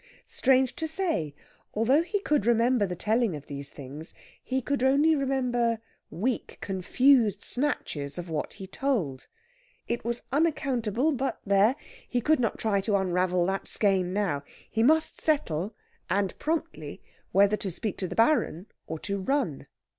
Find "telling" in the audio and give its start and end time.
2.95-3.35